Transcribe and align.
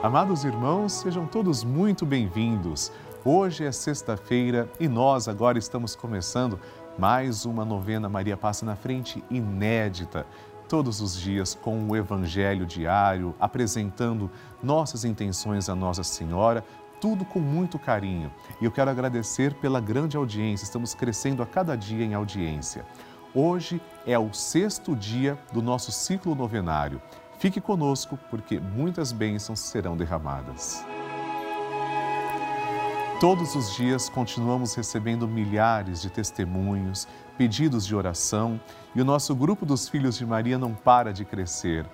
Amados 0.00 0.44
irmãos, 0.44 0.92
sejam 0.92 1.26
todos 1.26 1.64
muito 1.64 2.06
bem-vindos. 2.06 2.92
Hoje 3.24 3.64
é 3.64 3.72
sexta-feira 3.72 4.70
e 4.78 4.86
nós 4.86 5.26
agora 5.26 5.58
estamos 5.58 5.96
começando 5.96 6.60
mais 6.96 7.44
uma 7.44 7.64
novena 7.64 8.08
Maria 8.08 8.36
Passa 8.36 8.64
na 8.64 8.76
Frente 8.76 9.24
inédita. 9.28 10.24
Todos 10.68 11.00
os 11.00 11.18
dias 11.18 11.52
com 11.52 11.88
o 11.88 11.96
Evangelho 11.96 12.64
diário, 12.64 13.34
apresentando 13.40 14.30
nossas 14.62 15.04
intenções 15.04 15.68
à 15.68 15.74
Nossa 15.74 16.04
Senhora, 16.04 16.64
tudo 17.00 17.24
com 17.24 17.40
muito 17.40 17.76
carinho. 17.76 18.30
E 18.60 18.64
eu 18.64 18.70
quero 18.70 18.92
agradecer 18.92 19.52
pela 19.54 19.80
grande 19.80 20.16
audiência, 20.16 20.62
estamos 20.62 20.94
crescendo 20.94 21.42
a 21.42 21.46
cada 21.46 21.76
dia 21.76 22.04
em 22.04 22.14
audiência. 22.14 22.86
Hoje 23.34 23.82
é 24.06 24.16
o 24.16 24.32
sexto 24.32 24.94
dia 24.94 25.36
do 25.52 25.60
nosso 25.60 25.90
ciclo 25.90 26.36
novenário. 26.36 27.02
Fique 27.38 27.60
conosco, 27.60 28.18
porque 28.30 28.58
muitas 28.58 29.12
bênçãos 29.12 29.60
serão 29.60 29.96
derramadas. 29.96 30.84
Todos 33.20 33.54
os 33.54 33.74
dias 33.76 34.08
continuamos 34.08 34.74
recebendo 34.74 35.26
milhares 35.28 36.02
de 36.02 36.10
testemunhos, 36.10 37.06
pedidos 37.36 37.86
de 37.86 37.94
oração 37.94 38.60
e 38.94 39.00
o 39.00 39.04
nosso 39.04 39.36
grupo 39.36 39.64
dos 39.64 39.88
Filhos 39.88 40.16
de 40.18 40.26
Maria 40.26 40.58
não 40.58 40.74
para 40.74 41.12
de 41.12 41.24
crescer. 41.24 41.86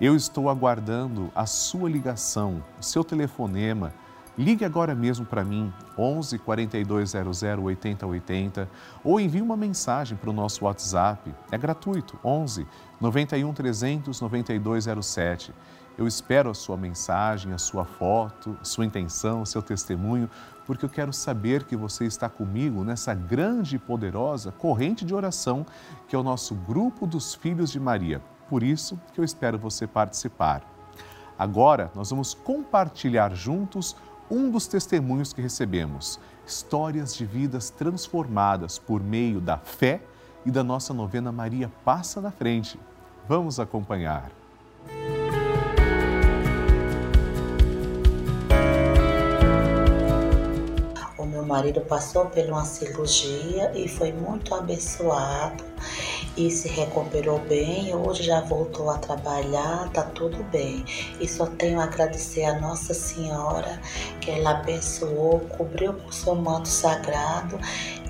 Eu 0.00 0.16
estou 0.16 0.48
aguardando 0.48 1.30
a 1.34 1.44
sua 1.44 1.90
ligação, 1.90 2.62
o 2.80 2.82
seu 2.82 3.04
telefonema 3.04 3.92
Ligue 4.38 4.66
agora 4.66 4.94
mesmo 4.94 5.24
para 5.24 5.42
mim, 5.42 5.72
11 5.96 6.38
4200 6.38 7.42
8080, 7.42 8.68
ou 9.02 9.18
envie 9.18 9.40
uma 9.40 9.56
mensagem 9.56 10.16
para 10.16 10.28
o 10.28 10.32
nosso 10.32 10.66
WhatsApp. 10.66 11.34
É 11.50 11.56
gratuito, 11.56 12.18
11 12.22 12.66
91 13.00 13.54
300 13.54 14.20
9207. 14.20 15.54
Eu 15.96 16.06
espero 16.06 16.50
a 16.50 16.54
sua 16.54 16.76
mensagem, 16.76 17.54
a 17.54 17.58
sua 17.58 17.86
foto, 17.86 18.54
sua 18.62 18.84
intenção, 18.84 19.46
seu 19.46 19.62
testemunho, 19.62 20.28
porque 20.66 20.84
eu 20.84 20.90
quero 20.90 21.14
saber 21.14 21.64
que 21.64 21.74
você 21.74 22.04
está 22.04 22.28
comigo 22.28 22.84
nessa 22.84 23.14
grande 23.14 23.76
e 23.76 23.78
poderosa 23.78 24.52
corrente 24.52 25.06
de 25.06 25.14
oração 25.14 25.64
que 26.06 26.14
é 26.14 26.18
o 26.18 26.22
nosso 26.22 26.54
grupo 26.54 27.06
dos 27.06 27.34
Filhos 27.34 27.72
de 27.72 27.80
Maria. 27.80 28.20
Por 28.50 28.62
isso 28.62 29.00
que 29.14 29.20
eu 29.20 29.24
espero 29.24 29.58
você 29.58 29.86
participar. 29.86 30.62
Agora 31.38 31.90
nós 31.94 32.10
vamos 32.10 32.34
compartilhar 32.34 33.34
juntos 33.34 33.96
um 34.30 34.50
dos 34.50 34.66
testemunhos 34.66 35.32
que 35.32 35.40
recebemos, 35.40 36.18
histórias 36.46 37.14
de 37.14 37.24
vidas 37.24 37.70
transformadas 37.70 38.78
por 38.78 39.02
meio 39.02 39.40
da 39.40 39.58
fé 39.58 40.00
e 40.44 40.50
da 40.50 40.62
nossa 40.62 40.94
novena 40.94 41.32
Maria 41.32 41.70
Passa 41.84 42.20
na 42.20 42.30
Frente. 42.30 42.78
Vamos 43.28 43.58
acompanhar. 43.58 44.30
Marido 51.46 51.80
passou 51.82 52.26
por 52.26 52.44
uma 52.44 52.64
cirurgia 52.64 53.72
e 53.74 53.88
foi 53.88 54.12
muito 54.12 54.54
abençoado 54.54 55.64
e 56.36 56.50
se 56.50 56.68
recuperou 56.68 57.38
bem, 57.38 57.94
hoje 57.94 58.22
já 58.22 58.40
voltou 58.40 58.90
a 58.90 58.98
trabalhar, 58.98 59.88
tá 59.90 60.02
tudo 60.02 60.42
bem. 60.44 60.84
E 61.18 61.26
só 61.26 61.46
tenho 61.46 61.80
a 61.80 61.84
agradecer 61.84 62.44
a 62.44 62.60
Nossa 62.60 62.92
Senhora 62.92 63.80
que 64.20 64.30
ela 64.30 64.50
abençoou, 64.50 65.40
cobriu 65.56 65.94
com 65.94 66.12
seu 66.12 66.34
manto 66.34 66.68
sagrado 66.68 67.58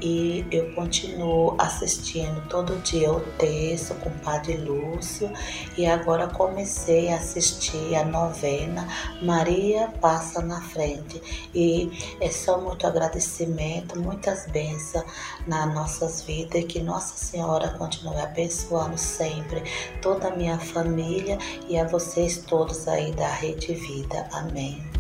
e 0.02 0.46
eu 0.50 0.74
continuo 0.74 1.54
assistindo 1.58 2.46
todo 2.48 2.76
dia 2.82 3.10
o 3.10 3.20
texto 3.38 3.94
com 3.96 4.10
o 4.10 4.18
Padre 4.20 4.56
Lúcio 4.56 5.30
e 5.76 5.86
agora 5.86 6.26
comecei 6.28 7.10
a 7.10 7.16
assistir 7.16 7.94
a 7.94 8.04
novena 8.04 8.86
Maria 9.22 9.88
Passa 10.00 10.42
na 10.42 10.60
Frente 10.60 11.48
e 11.54 11.90
é 12.20 12.30
só 12.30 12.60
muito 12.60 12.86
agradecimento, 12.86 13.98
muitas 14.00 14.46
bênçãos 14.46 15.04
nas 15.46 15.72
nossas 15.74 16.22
vidas 16.22 16.60
e 16.60 16.64
que 16.64 16.80
Nossa 16.80 17.16
Senhora 17.16 17.68
continue 17.70 18.18
abençoando 18.18 18.98
sempre 18.98 19.62
toda 20.00 20.28
a 20.28 20.36
minha 20.36 20.58
família 20.58 21.38
e 21.68 21.78
a 21.78 21.86
vocês 21.86 22.38
todos 22.38 22.86
aí 22.88 23.12
da 23.12 23.28
Rede 23.28 23.74
Vida. 23.74 24.28
Amém. 24.32 24.95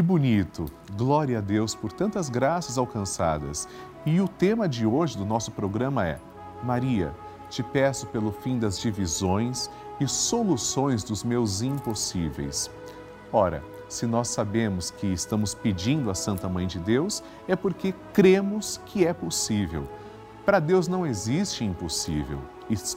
Que 0.00 0.02
bonito! 0.02 0.64
Glória 0.96 1.36
a 1.36 1.40
Deus 1.42 1.74
por 1.74 1.92
tantas 1.92 2.30
graças 2.30 2.78
alcançadas. 2.78 3.68
E 4.06 4.18
o 4.18 4.26
tema 4.26 4.66
de 4.66 4.86
hoje 4.86 5.14
do 5.14 5.26
nosso 5.26 5.50
programa 5.50 6.06
é: 6.06 6.18
Maria, 6.64 7.14
te 7.50 7.62
peço 7.62 8.06
pelo 8.06 8.32
fim 8.32 8.58
das 8.58 8.80
divisões 8.80 9.68
e 10.00 10.08
soluções 10.08 11.04
dos 11.04 11.22
meus 11.22 11.60
impossíveis. 11.60 12.70
Ora, 13.30 13.62
se 13.90 14.06
nós 14.06 14.28
sabemos 14.28 14.90
que 14.90 15.06
estamos 15.06 15.52
pedindo 15.52 16.10
a 16.10 16.14
Santa 16.14 16.48
Mãe 16.48 16.66
de 16.66 16.78
Deus, 16.78 17.22
é 17.46 17.54
porque 17.54 17.94
cremos 18.14 18.80
que 18.86 19.06
é 19.06 19.12
possível. 19.12 19.86
Para 20.46 20.60
Deus 20.60 20.88
não 20.88 21.06
existe 21.06 21.62
impossível, 21.62 22.40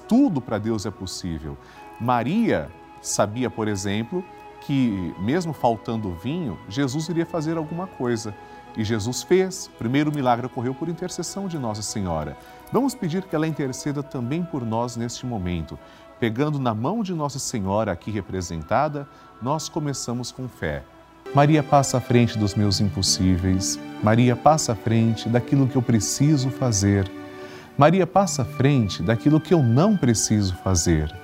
tudo 0.08 0.40
para 0.40 0.58
Deus 0.58 0.86
é 0.86 0.90
possível. 0.90 1.58
Maria 2.00 2.72
sabia, 3.02 3.50
por 3.50 3.68
exemplo, 3.68 4.24
que, 4.66 5.14
mesmo 5.20 5.54
faltando 5.54 6.14
vinho, 6.14 6.58
Jesus 6.70 7.10
iria 7.10 7.26
fazer 7.26 7.58
alguma 7.58 7.88
coisa. 7.88 8.34
E 8.76 8.84
Jesus 8.84 9.22
fez. 9.22 9.68
O 9.68 9.78
primeiro 9.78 10.12
milagre 10.14 10.48
ocorreu 10.48 10.74
por 10.74 10.90
intercessão 10.90 11.48
de 11.48 11.60
Nossa 11.60 11.82
Senhora. 11.82 12.36
Vamos 12.72 12.96
pedir 12.96 13.24
que 13.24 13.36
ela 13.36 13.48
interceda 13.48 14.02
também 14.02 14.44
por 14.44 14.66
nós 14.66 14.96
neste 14.96 15.26
momento. 15.26 15.78
Pegando 16.20 16.58
na 16.58 16.74
mão 16.74 17.04
de 17.04 17.14
Nossa 17.14 17.40
Senhora 17.40 17.92
aqui 17.92 18.10
representada, 18.10 19.08
nós 19.42 19.70
começamos 19.70 20.32
com 20.32 20.48
fé. 20.48 20.84
Maria 21.36 21.62
passa 21.62 21.98
à 21.98 22.02
frente 22.02 22.38
dos 22.38 22.56
meus 22.56 22.80
impossíveis. 22.80 23.80
Maria 24.02 24.36
passa 24.36 24.74
à 24.74 24.76
frente 24.76 25.30
daquilo 25.30 25.68
que 25.68 25.76
eu 25.76 25.82
preciso 25.82 26.50
fazer. 26.50 27.12
Maria 27.78 28.06
passa 28.08 28.44
à 28.44 28.46
frente 28.46 29.02
daquilo 29.02 29.40
que 29.40 29.54
eu 29.54 29.62
não 29.62 29.98
preciso 29.98 30.56
fazer. 30.58 31.23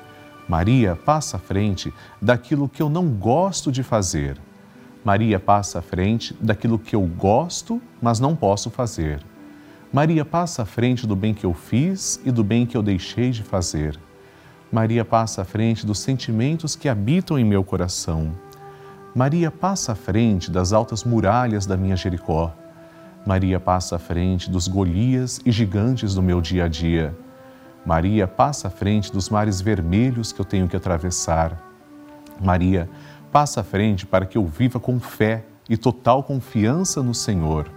Maria 0.49 0.95
passa 0.95 1.37
à 1.37 1.39
frente 1.39 1.93
daquilo 2.19 2.67
que 2.67 2.81
eu 2.81 2.89
não 2.89 3.07
gosto 3.07 3.71
de 3.71 3.83
fazer. 3.83 4.35
Maria 5.05 5.39
passa 5.39 5.77
à 5.77 5.81
frente 5.83 6.35
daquilo 6.41 6.79
que 6.79 6.95
eu 6.95 7.03
gosto, 7.03 7.79
mas 8.01 8.19
não 8.19 8.35
posso 8.35 8.71
fazer. 8.71 9.23
Maria 9.93 10.25
passa 10.25 10.63
à 10.63 10.65
frente 10.65 11.05
do 11.05 11.15
bem 11.15 11.35
que 11.35 11.45
eu 11.45 11.53
fiz 11.53 12.19
e 12.25 12.31
do 12.31 12.43
bem 12.43 12.65
que 12.65 12.75
eu 12.75 12.81
deixei 12.81 13.29
de 13.29 13.43
fazer. 13.43 13.99
Maria 14.71 15.05
passa 15.05 15.43
à 15.43 15.45
frente 15.45 15.85
dos 15.85 15.99
sentimentos 15.99 16.75
que 16.75 16.89
habitam 16.89 17.37
em 17.37 17.45
meu 17.45 17.63
coração. 17.63 18.31
Maria 19.13 19.51
passa 19.51 19.91
à 19.91 19.95
frente 19.95 20.49
das 20.49 20.73
altas 20.73 21.03
muralhas 21.03 21.67
da 21.67 21.77
minha 21.77 21.95
Jericó. 21.95 22.51
Maria 23.23 23.59
passa 23.59 23.97
à 23.97 23.99
frente 23.99 24.49
dos 24.49 24.67
Golias 24.67 25.39
e 25.45 25.51
gigantes 25.51 26.15
do 26.15 26.23
meu 26.23 26.41
dia 26.41 26.65
a 26.65 26.67
dia. 26.67 27.15
Maria 27.85 28.27
passa 28.27 28.67
à 28.67 28.71
frente 28.71 29.11
dos 29.11 29.29
mares 29.29 29.61
vermelhos 29.61 30.31
que 30.31 30.39
eu 30.39 30.45
tenho 30.45 30.67
que 30.67 30.75
atravessar. 30.75 31.57
Maria 32.39 32.89
passa 33.31 33.61
à 33.61 33.63
frente 33.63 34.05
para 34.05 34.25
que 34.25 34.37
eu 34.37 34.45
viva 34.45 34.79
com 34.79 34.99
fé 34.99 35.45
e 35.69 35.77
total 35.77 36.23
confiança 36.23 37.01
no 37.01 37.13
Senhor. 37.13 37.69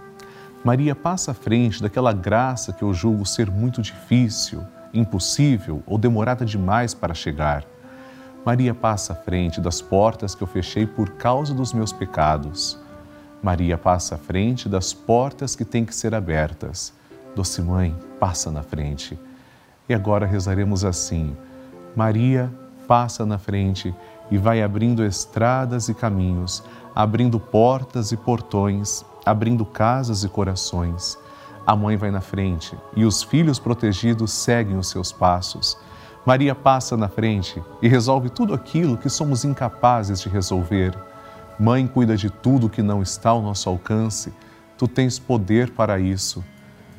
Maria 0.63 0.95
passa 0.95 1.31
à 1.31 1.33
frente 1.33 1.81
daquela 1.81 2.13
graça 2.13 2.73
que 2.73 2.83
eu 2.83 2.93
julgo 2.93 3.25
ser 3.25 3.51
muito 3.51 3.81
difícil, 3.81 4.63
impossível 4.93 5.83
ou 5.85 5.97
demorada 5.97 6.45
demais 6.45 6.93
para 6.93 7.13
chegar. 7.13 7.65
Maria 8.45 8.73
passa 8.73 9.13
à 9.13 9.15
frente 9.15 9.61
das 9.61 9.81
portas 9.81 10.35
que 10.35 10.41
eu 10.41 10.47
fechei 10.47 10.85
por 10.85 11.11
causa 11.11 11.53
dos 11.53 11.73
meus 11.73 11.93
pecados. 11.93 12.79
Maria 13.41 13.77
passa 13.77 14.15
à 14.15 14.17
frente 14.17 14.69
das 14.69 14.93
portas 14.93 15.55
que 15.55 15.65
têm 15.65 15.85
que 15.85 15.95
ser 15.95 16.15
abertas. 16.15 16.93
Doce 17.35 17.61
Mãe, 17.61 17.95
passa 18.19 18.51
na 18.51 18.63
frente. 18.63 19.19
E 19.87 19.93
agora 19.93 20.25
rezaremos 20.25 20.85
assim: 20.85 21.35
Maria, 21.95 22.51
passa 22.87 23.25
na 23.25 23.37
frente 23.37 23.93
e 24.31 24.37
vai 24.37 24.61
abrindo 24.61 25.03
estradas 25.03 25.89
e 25.89 25.93
caminhos, 25.93 26.63
abrindo 26.95 27.39
portas 27.39 28.11
e 28.11 28.17
portões, 28.17 29.05
abrindo 29.25 29.65
casas 29.65 30.23
e 30.23 30.29
corações. 30.29 31.17
A 31.65 31.75
mãe 31.75 31.95
vai 31.95 32.11
na 32.11 32.21
frente 32.21 32.77
e 32.95 33.05
os 33.05 33.23
filhos 33.23 33.57
protegidos 33.57 34.31
seguem 34.31 34.77
os 34.77 34.89
seus 34.89 35.11
passos. 35.11 35.77
Maria 36.25 36.55
passa 36.55 36.95
na 36.95 37.09
frente 37.09 37.61
e 37.81 37.87
resolve 37.87 38.29
tudo 38.29 38.53
aquilo 38.53 38.97
que 38.97 39.09
somos 39.09 39.43
incapazes 39.43 40.21
de 40.21 40.29
resolver. 40.29 40.97
Mãe 41.59 41.85
cuida 41.85 42.15
de 42.15 42.29
tudo 42.29 42.69
que 42.69 42.81
não 42.81 43.01
está 43.01 43.29
ao 43.29 43.41
nosso 43.41 43.69
alcance. 43.69 44.33
Tu 44.77 44.87
tens 44.87 45.19
poder 45.19 45.71
para 45.71 45.99
isso. 45.99 46.43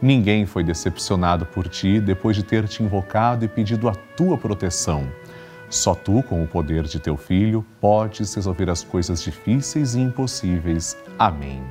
Ninguém 0.00 0.44
foi 0.44 0.62
decepcionado 0.62 1.46
por 1.46 1.68
ti 1.68 2.00
depois 2.00 2.36
de 2.36 2.42
ter 2.42 2.68
te 2.68 2.82
invocado 2.82 3.44
e 3.44 3.48
pedido 3.48 3.88
a 3.88 3.94
tua 3.94 4.36
proteção. 4.36 5.08
Só 5.70 5.94
tu, 5.94 6.22
com 6.22 6.42
o 6.42 6.46
poder 6.46 6.84
de 6.84 7.00
teu 7.00 7.16
filho, 7.16 7.64
podes 7.80 8.34
resolver 8.34 8.70
as 8.70 8.84
coisas 8.84 9.22
difíceis 9.22 9.94
e 9.94 10.00
impossíveis. 10.00 10.96
Amém. 11.18 11.62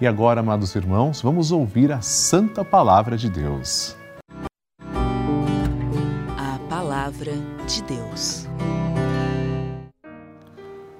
E 0.00 0.06
agora, 0.06 0.40
amados 0.40 0.74
irmãos, 0.74 1.22
vamos 1.22 1.52
ouvir 1.52 1.92
a 1.92 2.00
santa 2.00 2.64
palavra 2.64 3.16
de 3.16 3.30
Deus. 3.30 3.96
A 6.36 6.58
palavra 6.68 7.32
de 7.66 7.82
Deus. 7.84 8.48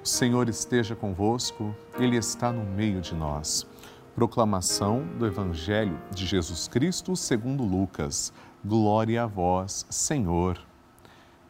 O 0.03 0.07
Senhor 0.07 0.47
esteja 0.47 0.95
convosco, 0.95 1.75
Ele 1.99 2.15
está 2.15 2.51
no 2.51 2.63
meio 2.63 3.01
de 3.01 3.13
nós. 3.13 3.67
Proclamação 4.15 5.05
do 5.19 5.25
Evangelho 5.25 5.99
de 6.09 6.25
Jesus 6.25 6.69
Cristo 6.69 7.17
segundo 7.17 7.65
Lucas. 7.65 8.31
Glória 8.63 9.23
a 9.23 9.27
vós, 9.27 9.85
Senhor. 9.89 10.57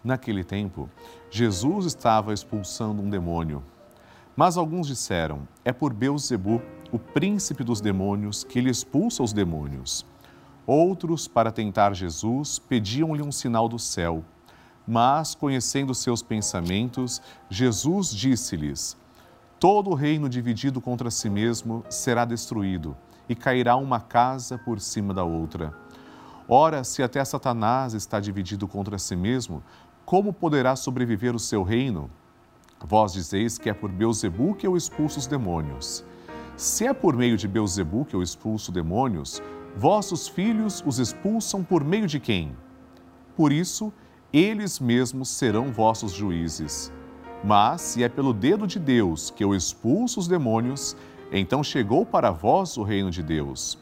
Naquele 0.04 0.44
tempo, 0.44 0.90
Jesus 1.30 1.86
estava 1.86 2.34
expulsando 2.34 3.04
um 3.04 3.10
demônio. 3.10 3.64
Mas 4.36 4.58
alguns 4.58 4.88
disseram: 4.88 5.48
É 5.64 5.72
por 5.72 5.94
Beuzebu, 5.94 6.60
o 6.92 6.98
príncipe 6.98 7.64
dos 7.64 7.82
demônios, 7.82 8.44
que 8.44 8.58
ele 8.58 8.72
expulsa 8.72 9.22
os 9.22 9.32
demônios. 9.32 10.04
Outros, 10.66 11.28
para 11.28 11.52
tentar 11.52 11.94
Jesus, 11.94 12.58
pediam-lhe 12.58 13.22
um 13.22 13.32
sinal 13.32 13.70
do 13.70 13.78
céu. 13.78 14.26
Mas, 14.88 15.36
conhecendo 15.36 15.94
seus 15.94 16.24
pensamentos, 16.24 17.22
Jesus 17.48 18.10
disse-lhes: 18.10 18.98
Todo 19.60 19.94
reino 19.94 20.28
dividido 20.28 20.82
contra 20.82 21.10
si 21.10 21.30
mesmo 21.30 21.84
será 21.90 22.26
destruído, 22.26 22.96
e 23.28 23.34
cairá 23.34 23.78
uma 23.78 24.02
casa 24.02 24.58
por 24.58 24.82
cima 24.82 25.14
da 25.14 25.24
outra. 25.24 25.74
Ora, 26.48 26.84
se 26.84 27.02
até 27.02 27.24
Satanás 27.24 27.94
está 27.94 28.20
dividido 28.20 28.68
contra 28.68 29.00
si 29.00 29.16
mesmo, 29.16 29.64
como 30.06 30.34
poderá 30.34 30.76
sobreviver 30.76 31.34
o 31.34 31.40
seu 31.40 31.64
reino? 31.64 32.10
Vós 32.86 33.14
dizeis 33.14 33.58
que 33.58 33.70
é 33.70 33.74
por 33.74 33.90
Beuzebu 33.90 34.54
que 34.56 34.68
eu 34.68 34.76
expulso 34.76 35.20
os 35.20 35.26
demônios. 35.26 36.04
Se 36.58 36.86
é 36.86 36.94
por 36.94 37.16
meio 37.16 37.38
de 37.38 37.48
Beuzebu 37.48 38.06
que 38.06 38.16
eu 38.16 38.22
expulso 38.22 38.72
demônios, 38.74 39.42
vossos 39.76 40.28
filhos 40.28 40.84
os 40.86 41.00
expulsam 41.00 41.64
por 41.64 41.84
meio 41.84 42.08
de 42.08 42.20
quem? 42.20 42.56
Por 43.36 43.52
isso, 43.52 43.92
eles 44.32 44.80
mesmos 44.80 45.30
serão 45.30 45.72
vossos 45.72 46.12
juízes. 46.12 46.92
Mas 47.46 47.82
se 47.82 48.04
é 48.04 48.10
pelo 48.10 48.34
dedo 48.34 48.66
de 48.66 48.80
Deus 48.80 49.30
que 49.30 49.44
eu 49.44 49.54
expulso 49.54 50.20
os 50.20 50.28
demônios, 50.28 50.98
então 51.32 51.64
chegou 51.64 52.04
para 52.04 52.32
vós 52.32 52.76
o 52.76 52.82
reino 52.82 53.12
de 53.12 53.22
Deus. 53.22 53.78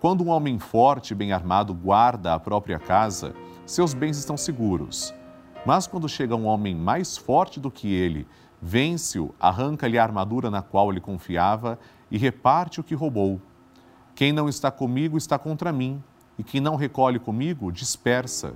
Quando 0.00 0.24
um 0.24 0.28
homem 0.28 0.58
forte 0.58 1.10
e 1.10 1.14
bem 1.14 1.30
armado 1.30 1.74
guarda 1.74 2.32
a 2.32 2.40
própria 2.40 2.78
casa, 2.78 3.34
seus 3.66 3.92
bens 3.92 4.16
estão 4.16 4.34
seguros. 4.34 5.12
Mas 5.66 5.86
quando 5.86 6.08
chega 6.08 6.34
um 6.34 6.46
homem 6.46 6.74
mais 6.74 7.18
forte 7.18 7.60
do 7.60 7.70
que 7.70 7.92
ele, 7.92 8.26
vence-o, 8.62 9.34
arranca-lhe 9.38 9.98
a 9.98 10.02
armadura 10.02 10.50
na 10.50 10.62
qual 10.62 10.90
ele 10.90 11.00
confiava 11.00 11.78
e 12.10 12.16
reparte 12.16 12.80
o 12.80 12.84
que 12.84 12.94
roubou. 12.94 13.38
Quem 14.14 14.32
não 14.32 14.48
está 14.48 14.70
comigo 14.70 15.18
está 15.18 15.38
contra 15.38 15.70
mim, 15.70 16.02
e 16.38 16.42
quem 16.42 16.62
não 16.62 16.76
recolhe 16.76 17.18
comigo 17.18 17.70
dispersa. 17.70 18.54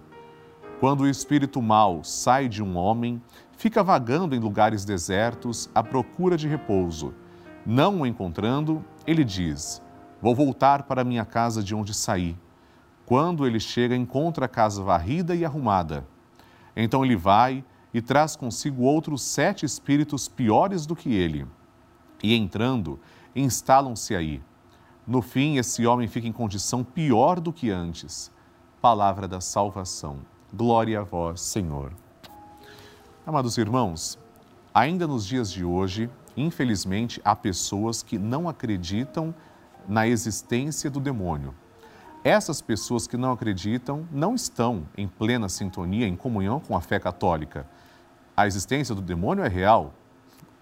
Quando 0.79 1.03
o 1.03 1.09
espírito 1.09 1.61
mau 1.61 2.03
sai 2.03 2.49
de 2.49 2.63
um 2.63 2.75
homem, 2.79 3.21
fica 3.61 3.83
vagando 3.83 4.35
em 4.35 4.39
lugares 4.39 4.87
desertos 4.87 5.69
à 5.75 5.83
procura 5.83 6.35
de 6.35 6.49
repouso. 6.49 7.13
Não 7.67 8.01
o 8.01 8.07
encontrando, 8.07 8.83
ele 9.07 9.23
diz: 9.23 9.83
Vou 10.23 10.35
voltar 10.35 10.85
para 10.85 11.05
minha 11.05 11.27
casa 11.27 11.63
de 11.63 11.75
onde 11.75 11.93
saí. 11.93 12.39
Quando 13.05 13.47
ele 13.47 13.61
chega, 13.61 13.95
encontra 13.95 14.47
a 14.47 14.49
casa 14.49 14.83
varrida 14.83 15.35
e 15.35 15.45
arrumada. 15.45 16.07
Então 16.75 17.05
ele 17.05 17.17
vai 17.17 17.63
e 17.93 18.01
traz 18.01 18.35
consigo 18.35 18.85
outros 18.85 19.21
sete 19.21 19.67
espíritos 19.67 20.27
piores 20.27 20.87
do 20.87 20.97
que 20.97 21.13
ele. 21.13 21.47
E 22.23 22.35
entrando, 22.35 22.99
instalam-se 23.37 24.17
aí. 24.17 24.43
No 25.07 25.21
fim, 25.21 25.59
esse 25.59 25.87
homem 25.87 26.09
fica 26.09 26.27
em 26.27 26.33
condição 26.33 26.83
pior 26.83 27.39
do 27.39 27.53
que 27.53 27.71
antes. 27.71 28.33
Palavra 28.81 29.29
da 29.29 29.43
salvação. 29.43 30.21
Glória 30.51 31.01
a 31.01 31.03
vós, 31.03 31.43
Senhor. 31.43 31.93
Amados 33.27 33.59
irmãos, 33.59 34.19
ainda 34.73 35.07
nos 35.07 35.27
dias 35.27 35.53
de 35.53 35.63
hoje, 35.63 36.09
infelizmente, 36.35 37.21
há 37.23 37.37
pessoas 37.37 38.03
que 38.03 38.19
não 38.19 38.49
acreditam 38.49 39.35
na 39.87 40.09
existência 40.09 40.91
do 40.91 40.99
demônio. 40.99 41.55
Essas 42.25 42.63
pessoas 42.63 43.07
que 43.07 43.19
não 43.19 43.31
acreditam 43.31 44.09
não 44.11 44.35
estão 44.35 44.87
em 44.97 45.07
plena 45.07 45.51
sintonia, 45.51 46.09
em 46.09 46.17
comunhão 46.17 46.61
com 46.61 46.75
a 46.75 46.81
fé 46.81 46.99
católica. 46.99 47.67
A 48.35 48.47
existência 48.47 48.95
do 48.95 49.03
demônio 49.03 49.45
é 49.45 49.49
real. 49.49 49.93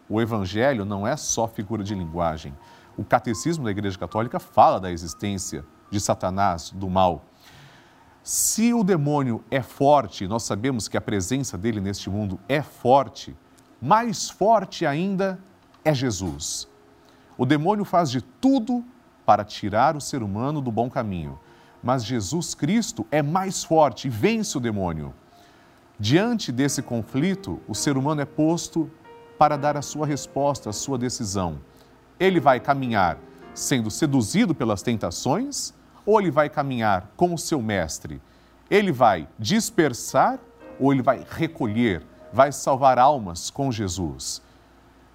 O 0.08 0.20
evangelho 0.20 0.84
não 0.84 1.06
é 1.06 1.16
só 1.16 1.46
figura 1.46 1.84
de 1.84 1.94
linguagem. 1.94 2.52
O 2.96 3.04
catecismo 3.04 3.64
da 3.64 3.70
Igreja 3.70 3.96
Católica 3.96 4.40
fala 4.40 4.80
da 4.80 4.90
existência 4.90 5.64
de 5.92 6.00
Satanás, 6.00 6.72
do 6.72 6.90
mal. 6.90 7.24
Se 8.28 8.74
o 8.74 8.84
demônio 8.84 9.42
é 9.50 9.62
forte, 9.62 10.28
nós 10.28 10.42
sabemos 10.42 10.86
que 10.86 10.98
a 10.98 11.00
presença 11.00 11.56
dele 11.56 11.80
neste 11.80 12.10
mundo 12.10 12.38
é 12.46 12.60
forte, 12.60 13.34
mais 13.80 14.28
forte 14.28 14.84
ainda 14.84 15.38
é 15.82 15.94
Jesus. 15.94 16.68
O 17.38 17.46
demônio 17.46 17.86
faz 17.86 18.10
de 18.10 18.20
tudo 18.20 18.84
para 19.24 19.44
tirar 19.44 19.96
o 19.96 20.00
ser 20.00 20.22
humano 20.22 20.60
do 20.60 20.70
bom 20.70 20.90
caminho 20.90 21.38
mas 21.82 22.04
Jesus 22.04 22.54
Cristo 22.54 23.06
é 23.10 23.22
mais 23.22 23.64
forte 23.64 24.08
e 24.08 24.10
vence 24.10 24.56
o 24.56 24.60
demônio. 24.60 25.14
Diante 25.98 26.52
desse 26.52 26.82
conflito, 26.82 27.60
o 27.66 27.74
ser 27.74 27.96
humano 27.96 28.20
é 28.20 28.24
posto 28.24 28.90
para 29.38 29.56
dar 29.56 29.76
a 29.76 29.82
sua 29.82 30.06
resposta, 30.06 30.70
a 30.70 30.72
sua 30.72 30.98
decisão. 30.98 31.60
Ele 32.18 32.40
vai 32.40 32.60
caminhar 32.60 33.18
sendo 33.54 33.90
seduzido 33.90 34.54
pelas 34.54 34.82
tentações 34.82 35.74
ou 36.08 36.18
ele 36.18 36.30
vai 36.30 36.48
caminhar 36.48 37.12
com 37.18 37.34
o 37.34 37.38
seu 37.38 37.60
mestre? 37.60 38.18
Ele 38.70 38.90
vai 38.90 39.28
dispersar 39.38 40.38
ou 40.80 40.90
ele 40.90 41.02
vai 41.02 41.22
recolher, 41.28 42.02
vai 42.32 42.50
salvar 42.50 42.98
almas 42.98 43.50
com 43.50 43.70
Jesus? 43.70 44.40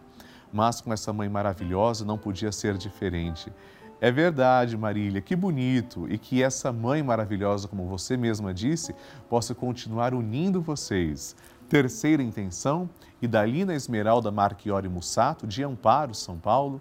mas 0.53 0.79
com 0.79 0.93
essa 0.93 1.11
mãe 1.11 1.27
maravilhosa 1.27 2.05
não 2.05 2.17
podia 2.17 2.49
ser 2.49 2.77
diferente. 2.77 3.51
É 3.99 4.09
verdade, 4.11 4.77
Marília, 4.77 5.21
que 5.21 5.35
bonito 5.35 6.07
e 6.09 6.17
que 6.17 6.43
essa 6.43 6.71
mãe 6.71 7.03
maravilhosa, 7.03 7.67
como 7.67 7.87
você 7.87 8.15
mesma 8.15 8.53
disse, 8.53 8.95
possa 9.29 9.55
continuar 9.55 10.13
unindo 10.13 10.61
vocês. 10.61 11.35
Terceira 11.67 12.21
intenção, 12.21 12.89
Idalina 13.21 13.73
Esmeralda 13.73 14.31
Marchiori 14.31 14.87
Mussato, 14.87 15.47
de 15.47 15.63
Amparo, 15.63 16.13
São 16.13 16.37
Paulo. 16.37 16.79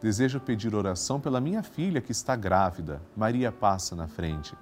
Desejo 0.00 0.38
pedir 0.38 0.74
oração 0.74 1.18
pela 1.18 1.40
minha 1.40 1.62
filha 1.62 2.00
que 2.00 2.12
está 2.12 2.36
grávida. 2.36 3.00
Maria 3.16 3.50
passa 3.50 3.96
na 3.96 4.06
frente. 4.06 4.54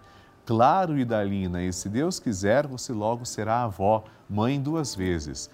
Claro, 0.47 0.99
Idalina, 0.99 1.63
e 1.63 1.73
se 1.73 1.89
Deus 1.89 2.21
quiser, 2.21 2.67
você 2.67 2.93
logo 2.93 3.25
será 3.25 3.63
avó, 3.63 4.05
mãe 4.29 4.61
duas 4.61 4.95
vezes. 4.95 5.51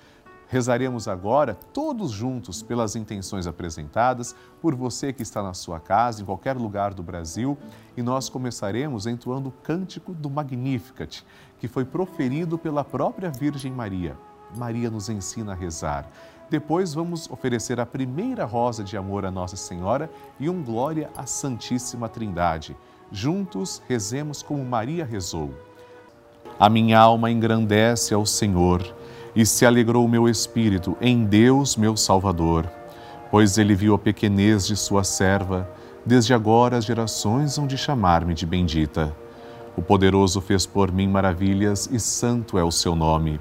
Rezaremos 0.49 1.07
agora, 1.07 1.55
todos 1.55 2.11
juntos, 2.11 2.61
pelas 2.61 2.97
intenções 2.97 3.47
apresentadas, 3.47 4.35
por 4.61 4.75
você 4.75 5.13
que 5.13 5.23
está 5.23 5.45
na 5.45 5.55
sua 5.55 5.79
casa, 5.79 6.23
em 6.23 6.25
qualquer 6.25 6.57
lugar 6.57 6.93
do 6.93 7.05
Brasil, 7.05 7.57
e 7.97 8.03
nós 8.03 8.29
começaremos 8.29 9.07
entoando 9.07 9.51
o 9.51 9.53
cântico 9.53 10.13
do 10.13 10.29
Magnificat, 10.29 11.25
que 11.61 11.69
foi 11.69 11.85
proferido 11.85 12.59
pela 12.59 12.83
própria 12.83 13.31
Virgem 13.31 13.71
Maria. 13.71 14.19
Maria 14.57 14.91
nos 14.91 15.09
ensina 15.09 15.53
a 15.53 15.55
rezar. 15.55 16.11
Depois 16.50 16.92
vamos 16.92 17.30
oferecer 17.30 17.78
a 17.78 17.87
primeira 17.87 18.45
rosa 18.45 18.83
de 18.83 18.97
amor 18.97 19.25
a 19.25 19.30
Nossa 19.30 19.54
Senhora 19.54 20.11
e 20.38 20.50
um 20.50 20.64
glória 20.64 21.09
à 21.16 21.25
Santíssima 21.25 22.09
Trindade. 22.09 22.76
Juntos 23.12 23.80
rezemos 23.88 24.42
como 24.42 24.64
Maria 24.64 25.04
rezou. 25.04 25.54
A 26.59 26.69
minha 26.69 26.99
alma 26.99 27.30
engrandece 27.30 28.12
ao 28.12 28.26
Senhor 28.26 28.83
e 29.35 29.47
se 29.47 29.64
alegrou 29.64 30.04
o 30.04 30.09
meu 30.09 30.28
espírito 30.28 30.97
em 31.00 31.25
Deus, 31.25 31.76
meu 31.76 31.97
Salvador, 31.97 32.69
pois 33.30 33.57
ele 33.57 33.76
viu 33.76 33.95
a 33.95 33.99
pequenez 33.99 34.66
de 34.66 34.76
sua 34.76 35.04
serva. 35.04 35.71
Desde 36.04 36.35
agora 36.35 36.78
as 36.78 36.85
gerações 36.85 37.57
hão 37.59 37.66
de 37.66 37.78
chamar-me 37.78 38.35
de 38.35 38.45
bendita. 38.45 39.14
O 39.76 39.83
poderoso 39.83 40.40
fez 40.40 40.66
por 40.66 40.90
mim 40.90 41.07
maravilhas 41.07 41.88
e 41.92 42.00
santo 42.00 42.59
é 42.59 42.64
o 42.64 42.73
seu 42.73 42.97
nome. 42.97 43.40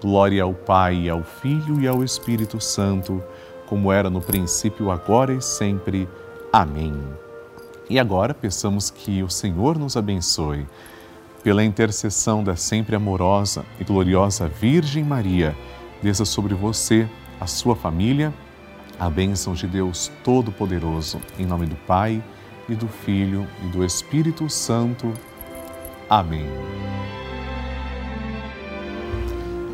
Glória 0.00 0.42
ao 0.42 0.54
Pai, 0.54 1.08
ao 1.08 1.22
Filho 1.22 1.80
e 1.80 1.88
ao 1.88 2.04
Espírito 2.04 2.60
Santo, 2.60 3.22
como 3.66 3.92
era 3.92 4.08
no 4.08 4.20
princípio, 4.20 4.90
agora 4.90 5.32
e 5.32 5.42
sempre. 5.42 6.08
Amém. 6.52 6.94
E 7.90 7.98
agora 7.98 8.32
peçamos 8.34 8.90
que 8.90 9.22
o 9.22 9.30
Senhor 9.30 9.78
nos 9.78 9.96
abençoe 9.96 10.66
pela 11.42 11.64
intercessão 11.64 12.44
da 12.44 12.56
sempre 12.56 12.94
amorosa 12.94 13.64
e 13.80 13.84
gloriosa 13.84 14.48
Virgem 14.48 15.04
Maria, 15.04 15.56
desça 16.02 16.24
sobre 16.24 16.54
você, 16.54 17.08
a 17.40 17.46
sua 17.46 17.74
família, 17.74 18.34
a 18.98 19.08
bênção 19.08 19.54
de 19.54 19.66
Deus 19.66 20.10
Todo-Poderoso, 20.24 21.20
em 21.38 21.46
nome 21.46 21.66
do 21.66 21.76
Pai 21.76 22.22
e 22.68 22.74
do 22.74 22.88
Filho 22.88 23.46
e 23.64 23.68
do 23.68 23.84
Espírito 23.84 24.48
Santo. 24.50 25.12
Amém. 26.10 26.46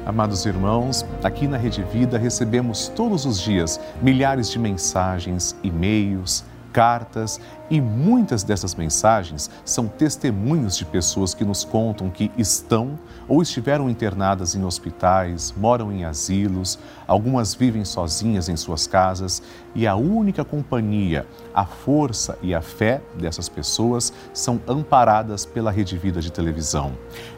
Amados 0.07 0.45
irmãos, 0.45 1.03
aqui 1.23 1.49
na 1.49 1.57
Rede 1.57 1.83
Vida 1.83 2.19
recebemos 2.19 2.89
todos 2.89 3.25
os 3.25 3.41
dias 3.41 3.81
milhares 4.03 4.51
de 4.51 4.59
mensagens, 4.59 5.57
e-mails, 5.63 6.45
cartas 6.75 7.41
e 7.71 7.81
muitas 7.81 8.43
dessas 8.43 8.75
mensagens 8.75 9.51
são 9.65 9.89
testemunhos 9.89 10.77
de 10.77 10.85
pessoas 10.85 11.35
que 11.35 11.45
nos 11.45 11.65
contam 11.65 12.11
que 12.11 12.31
estão 12.37 12.99
ou 13.27 13.41
estiveram 13.41 13.89
internadas 13.89 14.55
em 14.55 14.65
hospitais, 14.65 15.55
moram 15.57 15.91
em 15.91 16.05
asilos, 16.05 16.79
algumas 17.07 17.55
vivem 17.55 17.85
sozinhas 17.85 18.49
em 18.49 18.57
suas 18.57 18.87
casas 18.87 19.43
e 19.75 19.87
a 19.87 19.97
única 19.97 20.45
companhia, 20.45 21.27
a 21.55 21.65
força 21.65 22.39
e 22.43 22.55
a 22.55 22.61
fé 22.61 23.01
dessas 23.15 23.49
pessoas 23.49 24.13
são 24.33 24.61
amparadas 24.69 25.45
pela 25.45 25.71
Rede 25.71 25.97
Vida 25.97 26.21
de 26.21 26.31
televisão. 26.31 26.93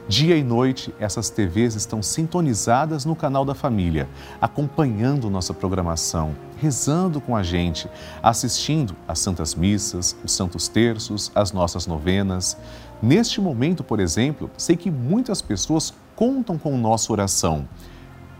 Dia 0.08 0.36
e 0.36 0.44
noite, 0.44 0.94
essas 1.00 1.30
TVs 1.30 1.74
estão 1.74 2.02
sintonizadas 2.02 3.04
no 3.04 3.16
canal 3.16 3.44
da 3.44 3.54
família, 3.54 4.08
acompanhando 4.40 5.28
nossa 5.28 5.52
programação, 5.52 6.36
rezando 6.58 7.20
com 7.20 7.36
a 7.36 7.42
gente, 7.42 7.88
assistindo 8.22 8.94
às 9.06 9.18
Santas 9.18 9.54
Missas, 9.54 10.15
os 10.24 10.32
Santos 10.32 10.68
Terços, 10.68 11.30
as 11.34 11.52
nossas 11.52 11.86
novenas. 11.86 12.56
Neste 13.02 13.40
momento, 13.40 13.84
por 13.84 14.00
exemplo, 14.00 14.50
sei 14.56 14.76
que 14.76 14.90
muitas 14.90 15.42
pessoas 15.42 15.92
contam 16.14 16.56
com 16.56 16.76
nossa 16.76 17.12
oração. 17.12 17.68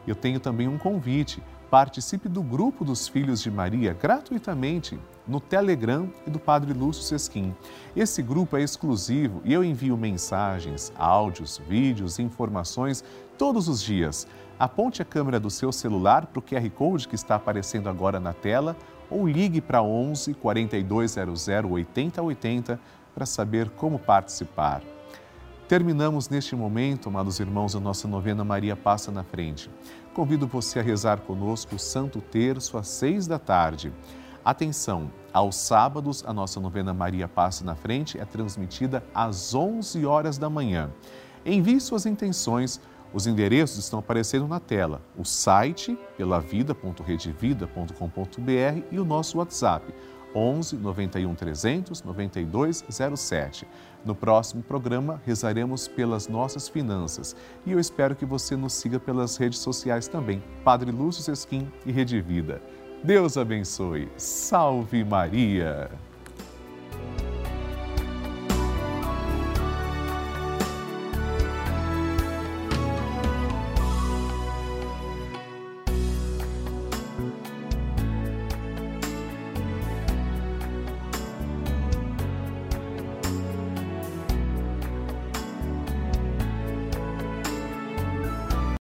Eu 0.06 0.14
tenho 0.14 0.38
também 0.38 0.68
um 0.68 0.78
convite 0.78 1.42
Participe 1.72 2.28
do 2.28 2.42
grupo 2.42 2.84
dos 2.84 3.08
Filhos 3.08 3.40
de 3.40 3.50
Maria 3.50 3.94
gratuitamente 3.94 5.00
no 5.26 5.40
Telegram 5.40 6.12
e 6.26 6.30
do 6.30 6.38
Padre 6.38 6.75
Lúcio 6.75 7.02
Sesquim. 7.02 7.56
Esse 7.96 8.20
grupo 8.20 8.58
é 8.58 8.62
exclusivo 8.62 9.40
e 9.42 9.54
eu 9.54 9.64
envio 9.64 9.96
mensagens, 9.96 10.92
áudios, 10.99 11.56
vídeos 11.66 12.18
informações 12.18 13.02
todos 13.42 13.66
os 13.66 13.82
dias. 13.82 14.25
Aponte 14.56 15.02
a 15.02 15.04
câmera 15.04 15.40
do 15.40 15.50
seu 15.50 15.72
celular 15.72 16.26
para 16.26 16.38
o 16.38 16.42
QR 16.42 16.70
Code 16.70 17.08
que 17.08 17.16
está 17.16 17.34
aparecendo 17.34 17.88
agora 17.88 18.20
na 18.20 18.32
tela 18.32 18.76
ou 19.11 19.26
ligue 19.26 19.61
para 19.61 19.82
11 19.82 20.32
4200 20.34 21.49
8080 21.68 22.78
para 23.12 23.26
saber 23.26 23.68
como 23.70 23.99
participar. 23.99 24.80
Terminamos 25.66 26.28
neste 26.28 26.54
momento, 26.54 27.08
amados 27.08 27.40
irmãos, 27.40 27.75
a 27.75 27.80
nossa 27.80 28.06
novena 28.06 28.44
Maria 28.44 28.76
Passa 28.76 29.11
na 29.11 29.25
Frente. 29.25 29.68
Convido 30.14 30.46
você 30.46 30.78
a 30.78 30.82
rezar 30.82 31.22
conosco 31.22 31.75
o 31.75 31.80
Santo 31.80 32.20
Terço 32.20 32.78
às 32.78 32.87
seis 32.87 33.26
da 33.26 33.40
tarde. 33.40 33.92
Atenção, 34.44 35.11
Aos 35.32 35.56
sábados, 35.56 36.22
a 36.25 36.32
nossa 36.32 36.61
novena 36.61 36.94
Maria 36.94 37.26
Passa 37.26 37.64
na 37.64 37.75
Frente 37.75 38.20
é 38.20 38.25
transmitida 38.25 39.02
às 39.12 39.52
11 39.52 40.06
horas 40.06 40.38
da 40.38 40.49
manhã. 40.49 40.92
Envie 41.44 41.80
suas 41.80 42.06
intenções. 42.06 42.80
Os 43.12 43.26
endereços 43.26 43.78
estão 43.78 43.99
aparecendo 43.99 44.49
na 44.49 44.59
tela. 44.59 45.02
O 45.16 45.25
site 45.25 45.99
pelavida.redevida.com.br 46.16 48.83
e 48.90 48.99
o 48.99 49.04
nosso 49.04 49.38
WhatsApp 49.38 49.92
11 50.35 50.76
91 50.76 51.35
300 51.35 52.02
9207. 52.02 53.66
No 54.04 54.14
próximo 54.14 54.62
programa, 54.62 55.21
rezaremos 55.25 55.87
pelas 55.87 56.26
nossas 56.26 56.69
finanças 56.69 57.37
e 57.64 57.73
eu 57.73 57.78
espero 57.78 58.16
que 58.16 58.25
você 58.25 58.57
nos 58.57 58.73
siga 58.73 58.99
pelas 58.99 59.37
redes 59.37 59.59
sociais 59.59 60.09
também, 60.09 60.42
Padre 60.64 60.90
Lúcio 60.90 61.23
Sesquim 61.23 61.71
e 61.87 61.92
Rede 61.92 62.21
Vida. 62.21 62.61
Deus 63.04 63.37
abençoe. 63.37 64.11
Salve 64.16 65.04
Maria! 65.04 65.90